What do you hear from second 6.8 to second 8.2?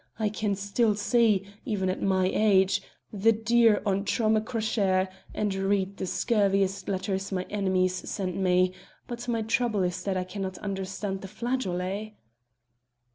letters my enemies